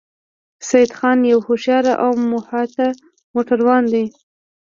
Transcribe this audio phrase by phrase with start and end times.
[0.69, 2.71] سیدخان یو هوښیار او محتاط
[3.33, 4.05] موټروان دی